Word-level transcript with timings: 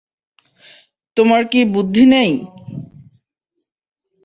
তোমার 1.17 1.41
কী 1.51 1.59
বুদ্ধি 1.73 2.03
নেই? 2.13 2.31